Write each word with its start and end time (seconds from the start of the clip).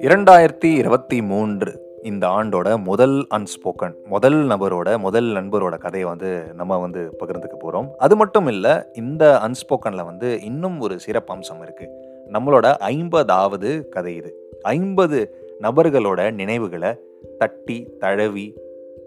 இரண்டாயிரத்தி 0.00 0.74
இருபத்தி 0.74 1.22
மூன்று 1.22 1.98
இந்த 2.02 2.26
ஆண்டோட 2.26 2.82
முதல் 2.82 3.26
அன்ஸ்போக்கன் 3.30 3.94
முதல் 4.04 4.46
நபரோட 4.46 4.98
முதல் 4.98 5.24
நண்பரோட 5.24 5.78
கதையை 5.78 6.08
வந்து 6.08 6.54
நம்ம 6.54 6.78
வந்து 6.78 7.16
பகிர்ந்துக்க 7.18 7.54
போகிறோம் 7.58 7.94
அது 7.98 8.16
மட்டும் 8.16 8.46
இல்லை 8.46 8.70
இந்த 8.92 9.38
அன்ஸ்போக்கனில் 9.38 10.04
வந்து 10.04 10.40
இன்னும் 10.40 10.80
ஒரு 10.80 10.98
சிறப்பம்சம் 11.06 11.62
இருக்குது 11.62 11.92
நம்மளோட 12.32 12.76
ஐம்பதாவது 12.76 13.88
கதை 13.88 14.16
இது. 14.16 14.58
ஐம்பது 14.62 15.48
நபர்களோட 15.60 16.32
நினைவுகளை 16.32 16.94
தட்டி 17.38 17.88
தழவி 17.98 18.54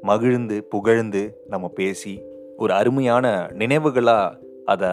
மகிழ்ந்து 0.01 0.63
புகழ்ந்து 0.63 1.41
நம்ம 1.47 1.67
பேசி 1.67 2.21
ஒரு 2.57 2.73
அருமையான 2.73 3.49
நினைவுகளாக 3.51 4.37
அதை 4.65 4.89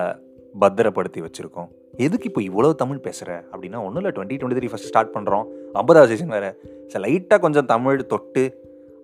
பத்திரப்படுத்தி 0.58 1.20
வச்சுருக்கோம். 1.20 1.68
எதுக்கு 2.04 2.28
இப்போ 2.28 2.42
இவ்வளோ 2.48 2.68
தமிழ் 2.82 3.02
பேசுகிற 3.06 3.30
அப்படின்னா 3.52 3.78
ஒன்றும் 3.86 4.00
இல்லை. 4.02 4.12
Twenty 4.16 4.36
twenty 4.40 4.60
three 4.60 4.68
first 4.72 4.88
start 4.90 5.10
பண்ணுறோம் 5.16 5.44
ஐம்பதாவது 5.80 6.10
சீசன் 6.12 6.32
வேறு. 6.36 6.50
சரி 6.92 7.02
லைட்டாக 7.04 7.38
கொஞ்சம் 7.44 7.68
தமிழ் 7.72 7.98
தொட்டு 8.12 8.44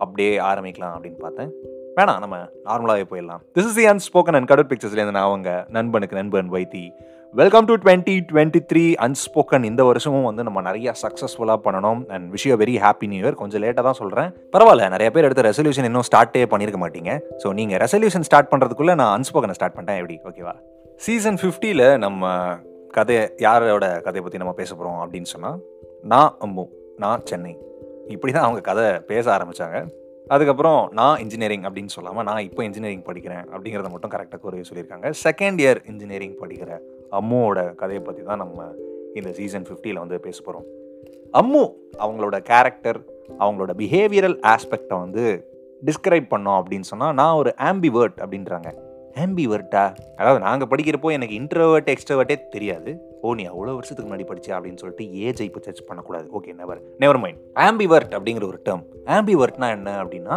அப்படியே 0.05 0.33
ஆரம்பிக்கலாம் 0.51 0.95
அப்படின்னு 0.97 1.21
பார்த்தேன். 1.27 1.51
வேணாம் 1.99 2.23
நம்ம 2.25 2.37
நார்மலாகவே 2.69 3.05
போயிடலாம். 3.11 3.41
This 3.57 3.69
is 3.71 3.79
unspoken 4.07 4.37
and 4.39 4.49
cutout 4.51 4.71
பிக்சர்ஸ்லேருந்து 4.73 5.17
நான் 5.17 5.29
அவங்க 5.31 5.51
நண்பனுக்கு 5.77 6.19
நண்பன் 6.21 6.51
Vaithi. 6.57 6.85
Welcome 7.35 7.67
to 7.71 7.75
twenty 7.85 8.15
twenty 8.31 8.61
three 8.71 8.85
unspoken 9.07 9.65
இந்த 9.71 9.83
வருஷமும் 9.89 10.27
வந்து 10.29 10.47
நம்ம 10.49 10.63
நிறையா 10.69 10.93
சக்ஸஸ்ஃபுல்லாக 11.03 11.61
பண்ணணும். 11.67 12.01
And 12.15 12.27
wish 12.37 12.47
very 12.63 12.77
happy 12.85 13.09
new 13.11 13.21
year 13.25 13.39
கொஞ்சம் 13.43 13.63
லேட்டாக 13.65 13.85
தான் 13.89 13.99
சொல்கிறேன் 14.01 14.31
பரவாயில்ல 14.55 14.89
நிறைய 14.95 15.11
பேர் 15.17 15.29
எடுத்த 15.29 15.45
ரெசல்யூஷன் 15.51 15.89
இன்னும் 15.91 16.07
ஸ்டார்ட்டே 16.11 16.47
பண்ணியிருக்க 16.55 16.81
மாட்டீங்க. 16.85 17.13
ஸோ 17.43 17.51
நீங்கள் 17.61 17.81
ரெசல்யூஷன் 17.85 18.27
ஸ்டார்ட் 18.31 18.51
பண்ணுறதுக்குள்ளே 18.55 18.97
நான் 19.03 19.13
அன்ஸ்போக்கனை 19.19 19.57
ஸ்டார்ட் 19.61 19.77
பண்ணிட்டேன். 19.77 20.01
எப்படி? 20.03 20.19
ஓகேவா 20.31 20.57
சீசன் 21.07 21.41
ஃபிஃப்டியில் 21.43 21.87
நம்ம 22.05 22.31
கதையை 22.97 23.31
யாரோட 23.39 23.87
கதையை 24.01 24.23
பற்றி 24.23 24.39
நம்ம 24.39 24.53
பேச 24.53 24.75
போகிறோம் 24.75 25.01
அப்படின்னு 25.05 25.29
சொன்னால் 25.33 25.59
நான் 26.03 26.35
அம்மு 26.41 26.65
நான் 26.97 27.25
சென்னை. 27.25 27.55
இப்படி 28.07 28.33
தான் 28.33 28.47
அவங்க 28.47 28.61
கதை 28.61 28.87
பேச 29.01 29.25
ஆரம்பித்தாங்க 29.37 29.79
அதுக்கப்புறம் 30.27 30.81
நான் 30.93 31.19
இன்ஜினியரிங் 31.19 31.63
அப்படின்னு 31.63 31.87
சொல்லாமல் 31.87 32.25
நான் 32.25 32.43
இப்போ 32.43 32.65
இன்ஜினியரிங் 32.65 33.05
படிக்கிறேன் 33.09 33.45
அப்படிங்கிறத 33.53 33.91
மட்டும் 33.91 34.13
கரெக்டாக 34.15 34.41
கூறவே 34.41 34.65
சொல்லியிருக்காங்க. 34.69 35.11
செகண்ட் 35.25 35.61
இயர் 35.65 35.81
இன்ஜினியரிங் 35.87 36.37
படிக்கிற 36.43 36.71
அம்முவோட 37.11 37.75
கதையை 37.75 38.03
பற்றி 38.03 38.23
தான் 38.23 38.37
நம்ம 38.37 38.67
இந்த 39.15 39.33
சீசன் 39.33 39.67
ஃபிஃப்டியில் 39.69 39.99
வந்து 39.99 40.19
பேச 40.21 40.43
போகிறோம் 40.43 40.67
அம்மு 41.35 41.63
அவங்களோட 41.99 42.37
கேரக்டர் 42.51 43.01
அவங்களோட 43.39 43.73
பிஹேவியரல் 43.83 44.39
ஆஸ்பெக்டை 44.55 44.99
வந்து 44.99 45.25
டிஸ்கிரைப் 45.83 46.33
பண்ணோம் 46.35 46.59
அப்படின்னு 46.61 46.81
சொன்னால் 46.81 47.15
நான் 47.15 47.35
ஒரு 47.35 47.55
ஆம்பிவர்ட் 47.59 48.19
அப்படின்றாங்க. 48.21 48.71
ஆம்பிவர்ட்டா 49.25 49.85
அதாவது 50.19 50.41
நாங்கள் 50.47 50.71
படிக்கிறப்போ 50.73 51.13
எனக்கு 51.17 51.39
இன்ட்ரவர்ட் 51.41 51.91
எக்ஸ்ட்ரவர்ட்டே 51.95 52.37
தெரியாது. 52.55 52.91
ஓ 53.25 53.35
நீ 53.39 53.45
அவ்வளோ 53.53 53.73
வருஷத்துக்கு 53.79 54.09
முன்னாடி 54.09 54.27
படிச்சா 54.29 54.53
அப்படின்னு 54.57 54.81
சொல்லிட்டு 54.83 55.07
ஏஜ் 55.27 55.41
இப்போ 55.47 55.61
சர்ச் 55.65 55.89
பண்ணக்கூடாது. 55.89 56.27
Okay 56.37 56.53
never 56.61 56.81
never 57.03 57.21
mind 57.25 57.41
ambivert 57.69 58.15
அப்படிங்கிற 58.19 58.47
ஒரு 58.53 58.61
டேர்ம் 58.69 58.85
ஆம்பிவர்ட்னா 59.17 59.69
என்ன 59.79 59.97
அப்படின்னா 60.03 60.37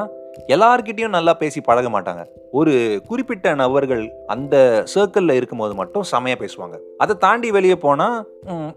எல்லார்கிட்டையும் 0.54 1.16
நல்லா 1.16 1.34
பேசி 1.40 1.60
பழக 1.68 1.88
மாட்டாங்க. 1.94 2.22
ஒரு 2.60 2.74
குறிப்பிட்ட 3.10 3.48
நபர்கள் 3.62 4.04
அந்த 4.34 4.56
சர்க்கிளில் 4.94 5.38
இருக்கும்போது 5.40 5.74
மட்டும் 5.80 6.08
செமையாக 6.12 6.40
பேசுவாங்க. 6.44 6.76
அதை 7.04 7.14
தாண்டி 7.26 7.50
வெளியே 7.58 7.78
போனால் 7.86 8.18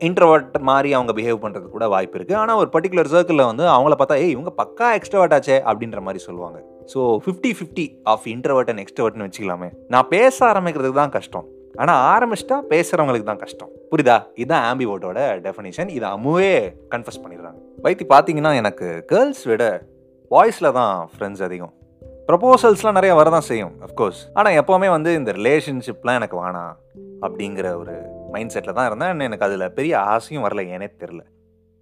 இன்ட்ரவர்ட் 0.08 0.56
மாதிரி 0.70 0.90
அவங்க 0.98 1.14
பிஹேவ் 1.18 1.42
பண்ணுறது 1.44 1.68
கூட 1.76 1.86
வாய்ப்பு 1.94 2.18
இருக்குது 2.18 2.40
ஆனால் 2.42 2.60
ஒரு 2.62 2.70
பர்டிகுலர் 2.74 3.12
சர்க்கிளில் 3.14 3.50
வந்து 3.50 3.66
அவங்கள 3.74 3.96
பார்த்தா 4.00 4.20
ஏய் 4.24 4.34
இவங்க 4.36 4.52
பக்கா 4.62 4.88
எக்ஸ்ட்ரவர்ட் 4.98 5.36
ஆச்சே 5.38 5.58
அப்படின்ற 5.70 6.00
மாதிரி 6.08 6.22
சொல்லுவாங்க. 6.28 6.58
So 6.92 7.00
fifty 7.24 7.50
fifty 7.58 7.84
of 8.12 8.24
introvert 8.34 8.70
and 8.72 8.82
எக்ஸ்ட்ரவர்ட்னு 8.84 9.26
வச்சுக்கலாமே. 9.26 9.68
நான் 9.94 10.08
பேச 10.16 10.36
ஆரம்பிக்கிறதுக்கு 10.52 11.02
தான் 11.02 11.14
கஷ்டம். 11.18 11.46
ஆனால் 11.82 12.00
ஆரம்பிச்சிட்டா 12.14 12.56
பேசுகிறவங்களுக்கு 12.72 13.28
தான் 13.30 13.40
கஷ்டம். 13.44 13.70
புரியுதா? 13.92 14.16
இதுதான் 14.40 14.66
ஆம்பிவோட்டோட 14.70 15.20
டெஃபினேஷன் 15.46 15.88
இதை 15.96 16.08
அம்முவே 16.16 16.52
கன்ஃபர்ஸ் 16.92 17.22
பண்ணிடுறாங்க. 17.22 17.58
வைத்தி 17.86 18.04
பார்த்தீங்கன்னா 18.12 18.52
எனக்கு 18.60 18.88
கேர்ள்ஸ் 19.12 19.44
விட 19.52 19.64
பாய்ஸில் 20.30 20.74
தான் 20.80 20.94
ஃப்ரெண்ட்ஸ் 21.14 21.42
அதிகம். 21.48 21.72
ப்ரப்போசல்ஸ்லாம் 22.28 22.96
நிறைய 22.98 23.14
வரதான் 23.20 23.46
செய்யும் 23.48 23.74
அஃப்கோர்ஸ் 23.86 24.20
ஆனால் 24.38 24.56
எப்போவுமே 24.60 24.88
வந்து 24.96 25.10
இந்த 25.20 25.30
ரிலேஷன்ஷிப்லாம் 25.38 26.18
எனக்கு 26.20 26.36
வேணாம் 26.42 26.74
அப்படிங்கிற 27.26 27.66
ஒரு 27.80 27.94
மைண்ட் 28.34 28.52
செட்டில் 28.54 28.76
தான் 28.78 28.88
இருந்தேன். 28.90 29.26
எனக்கு 29.28 29.46
அதில் 29.48 29.72
பெரிய 29.78 29.94
ஆசையும் 30.14 30.44
வரல 30.46 30.62
ஏனே 30.76 30.88
தெரில 31.02 31.22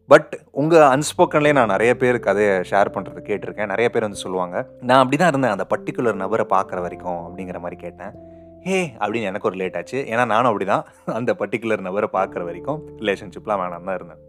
பட் 0.07 0.41
உங்கள் 0.51 0.79
அன்ஸ்போக்கன்லேயே 0.79 1.53
நான் 1.53 1.67
நிறைய 1.67 1.97
பேர் 1.97 2.21
கதையை 2.21 2.53
ஷேர் 2.53 2.93
பண்ணுறது 2.95 3.21
கேட்டிருக்கேன். 3.29 3.67
நிறைய 3.67 3.91
பேர் 3.91 4.03
வந்து 4.03 4.17
சொல்லுவாங்க 4.17 4.67
நான் 4.81 4.99
அப்படி 4.99 5.17
தான் 5.17 5.29
இருந்தேன். 5.29 5.51
அந்த 5.51 5.67
பர்டிகுலர் 5.71 6.15
நபரை 6.15 6.47
பார்க்குற 6.49 6.81
வரைக்கும் 6.81 7.21
அப்படிங்கிற 7.27 7.59
மாதிரி 7.59 7.81
கேட்டேன். 7.81 8.13
ஹே 8.61 8.93
அப்படின்னு 8.99 9.23
எனக்கு 9.23 9.49
ஒரு 9.49 9.57
லேட் 9.57 9.77
ஆச்சு. 9.77 10.07
ஏன்னா 10.11 10.27
நானும் 10.27 10.45
அப்படி 10.45 10.65
தான் 10.65 10.85
அந்த 11.19 11.35
பர்டிகுலர் 11.39 11.81
நபரை 11.81 12.09
பார்க்குற 12.13 12.45
வரைக்கும் 12.45 12.83
ரிலேஷன்ஷிப்லாம் 12.99 13.63
வேணாம் 13.63 13.85
தான் 13.85 13.95
இருந்தேன். 13.95 14.21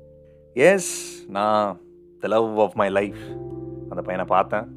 எஸ் 0.54 1.26
நான் 1.30 1.80
the 2.20 2.28
love 2.28 2.60
of 2.60 2.74
my 2.74 2.90
life 2.90 3.22
அந்த 3.90 4.02
பையனை 4.04 4.26
பார்த்தேன். 4.26 4.68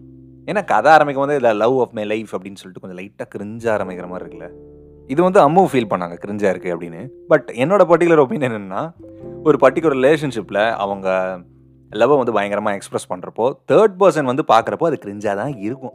ஏன்னா 0.47 0.65
கதை 0.65 0.93
ஆரம்பிக்கும் 0.93 1.27
போது 1.27 1.39
இதில் 1.39 1.57
லவ் 1.57 1.81
ஆஃப் 1.81 1.93
மை 1.93 2.05
லைஃப் 2.05 2.37
அப்படின்னு 2.37 2.55
சொல்லிட்டு 2.55 2.81
கொஞ்சம் 2.81 3.05
லைட்டாக 3.05 3.31
கிரிஞ்ச 3.39 3.75
ஆரம்பிக்கிற 3.77 4.09
மாதிரி 4.09 4.25
இருக்குல்ல. 4.27 4.51
இது 5.07 5.23
வந்து 5.23 5.51
அம்மு 5.51 5.67
ஃபீல் 5.67 5.91
பண்ணாங்க. 5.91 6.17
கிரிஞ்சாக 6.27 6.55
இருக்குது 6.55 6.75
அப்படின்னு. 6.77 7.09
பட் 7.29 7.53
என்னோட 7.55 7.85
பர்டிகுலர் 7.85 8.23
ஒப்பீனியன் 8.25 8.51
என்னென்னா 8.51 8.93
ஒரு 9.49 9.57
பர்டிகுலர் 9.63 9.97
ரிலேஷன்ஷிப்பில் 9.99 10.61
அவங்க 10.85 11.09
லவ்வை 11.91 12.17
வந்து 12.21 12.35
பயங்கரமாக 12.37 12.77
எக்ஸ்ப்ரெஸ் 12.79 13.09
பண்ணுறப்போ 13.11 13.45
தேர்ட் 13.71 13.95
பர்சன் 14.01 14.29
வந்து 14.31 14.45
பார்க்குறப்போ 14.53 14.87
அது 14.89 14.97
கிரிஞ்சாக 15.05 15.35
தான் 15.41 15.53
இருக்கும். 15.67 15.95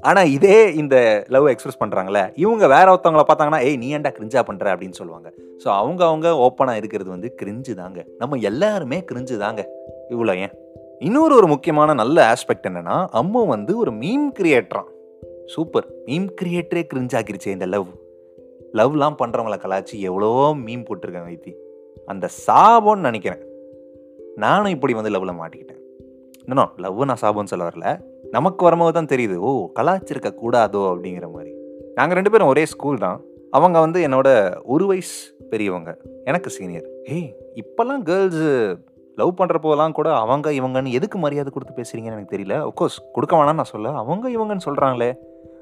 ஆனால் 0.00 0.30
இதே 0.36 0.56
இந்த 0.82 0.96
லவ் 1.34 1.48
எக்ஸ்பிரஸ் 1.52 1.80
பண்ணுறாங்களே 1.82 2.22
இவங்க 2.42 2.64
வேற 2.74 2.86
ஒருத்தவங்கள 2.92 3.24
பார்த்தாங்கன்னா 3.28 3.60
ஏய் 3.68 3.76
நீ 3.82 3.88
ஏன்டா 3.96 4.12
கிரிஞ்சா 4.16 4.42
பண்ணுற 4.48 4.72
அப்படின்னு 4.74 4.98
சொல்லுவாங்க. 5.00 5.28
ஸோ 5.62 5.68
அவங்க 5.80 6.02
அவங்க 6.10 6.30
ஓப்பனாக 6.46 6.80
இருக்கிறது 6.80 7.10
வந்து 7.14 7.30
கிரிஞ்சு 7.42 7.74
தாங்க. 7.82 8.00
நம்ம 8.18 8.38
எல்லாருமே 8.50 8.98
கிரிஞ்சு 9.10 9.36
தாங்க. 9.44 9.64
இவ்வளோ 10.14 10.36
ஏன்? 10.46 10.54
இன்னொரு 11.00 11.34
ஒரு 11.40 11.46
முக்கியமான 11.46 11.94
நல்ல 12.02 12.34
ஆஸ்பெக்ட் 12.34 12.68
என்னென்னா 12.70 12.96
அம்மு 13.20 13.42
வந்து 13.54 13.74
ஒரு 13.84 13.92
மீம் 14.02 14.26
கிரியேட்டரான் 14.38 14.90
சூப்பர் 15.54 15.86
மீம் 16.08 16.30
கிரியேட்டரே 16.40 16.84
கிரிஞ்சாக்கிருச்சே 16.92 17.52
இந்த 17.56 17.66
லவ் 17.66 17.90
லவ்லாம் 18.80 19.20
பண்ணுறவங்கள 19.22 19.58
கலாச்சி 19.64 19.96
எவ்வளோ 20.10 20.30
மீம் 20.66 20.86
போட்டிருக்காங்க 20.88 21.30
வைத்தி 21.32 21.52
அந்த 22.06 22.28
சாபம்னு 22.46 23.06
நினைக்கிறேன். 23.08 23.42
நானும் 24.36 24.72
இப்படி 24.72 24.94
வந்து 24.94 25.10
லவ்வில் 25.10 25.38
மாட்டிக்கிட்டேன். 25.40 25.82
இன்னும் 26.46 26.72
லவ் 26.76 27.02
நான் 27.02 27.22
சாபம்னு 27.22 27.52
சொல்ல 27.52 27.68
வரல. 27.68 28.00
நமக்கு 28.30 28.64
வரும்போது 28.64 28.92
தான் 28.92 29.10
தெரியுது 29.12 29.36
ஓ 29.36 29.50
கலாச்சிருக்க 29.80 30.30
கூடாதோ 30.42 30.80
அப்படிங்கிற 30.92 31.32
மாதிரி. 31.32 31.52
நாங்கள் 31.94 32.14
ரெண்டு 32.14 32.30
பேரும் 32.30 32.48
ஒரே 32.48 32.66
ஸ்கூல் 32.66 32.98
தான். 32.98 33.20
அவங்க 33.50 33.80
வந்து 33.80 34.00
என்னோட 34.06 34.28
ஒரு 34.64 34.86
வயசு 34.86 35.36
பெரியவங்க. 35.50 35.96
எனக்கு 36.24 36.50
சீனியர் 36.50 36.86
ஏய் 37.04 37.34
இப்போல்லாம் 37.54 38.02
கேர்ள்ஸு 38.04 38.76
லவ் 39.16 39.38
பண்ணுறப்போலாம் 39.38 39.92
கூட 39.92 40.14
அவங்க 40.14 40.50
இவங்கன்னு 40.50 40.96
எதுக்கு 40.98 41.18
மரியாதை 41.18 41.52
கொடுத்து 41.52 41.82
பேசுகிறீங்கன்னு 41.82 42.16
எனக்கு 42.18 42.36
தெரியல. 42.36 42.70
ஒஃப்கோர்ஸ் 42.70 42.96
கொடுக்க 43.12 43.36
வேணாம்னு 43.36 43.60
நான் 43.62 43.72
சொல்ல 43.74 43.90
அவங்க 43.90 44.28
இவங்கன்னு 44.30 44.66
சொல்கிறாங்களே 44.68 45.12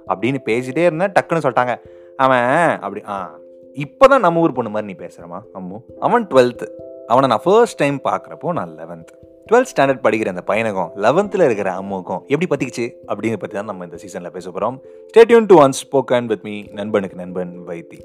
அப்படின்னு 0.06 0.38
பேசிட்டே 0.50 0.84
இருந்தேன் 0.88 1.12
டக்குன்னு 1.18 1.44
சொல்லிட்டாங்க. 1.46 1.74
அவன் 2.16 2.48
அப்படி 2.80 3.02
ஆ 3.08 3.38
இப்போ 3.76 4.06
தான் 4.06 4.20
நம்ம 4.20 4.40
ஊர் 4.40 4.52
பொண்ணு 4.52 4.70
மாதிரி 4.70 4.92
நீ 4.92 5.06
பேசுகிறமா 5.06 5.38
அம்மு? 5.54 5.76
அவன் 6.00 6.26
டுவெல்த்து 6.26 6.66
அவனை 7.06 7.28
நான் 7.28 7.40
ஃபர்ஸ்ட் 7.42 7.76
டைம் 7.76 8.00
பார்க்குறப்போ 8.04 8.52
நான் 8.52 8.78
லெவன்த்து 8.78 9.14
டுவெல்த் 9.52 9.70
ஸ்டாண்டர்ட் 9.72 10.02
படிக்கிற 10.02 10.28
அந்த 10.28 10.44
பையனுக்கும் 10.46 10.90
லெவன்த்தில் 10.96 11.44
இருக்கிற 11.44 11.70
அம்முக்கும் 11.72 12.22
எப்படி 12.26 12.46
பற்றிக்குச்சு 12.46 12.86
அப்படின்னு 13.08 13.36
பற்றி 13.36 13.56
தான் 13.56 13.64
நம்ம 13.64 13.84
இந்த 13.84 13.96
சீசனில் 13.96 14.30
பேச 14.30 14.50
போகிறோம் 14.50 14.80
stay tuned 15.14 15.46
to 15.46 15.58
unspoken 15.82 16.26
with 16.26 16.44
me 16.44 16.64
நண்பனுக்கு 16.72 17.16
நண்பன் 17.16 17.64
வைத்தி. 17.66 18.00